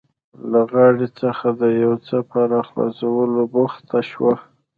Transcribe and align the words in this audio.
له 0.51 0.61
غاړې 0.71 1.07
څخه 1.21 1.47
د 1.61 1.63
یو 1.83 1.93
څه 2.07 2.17
په 2.29 2.39
راخلاصولو 2.53 3.41
بوخته 3.53 3.99
شوه. 4.09 4.33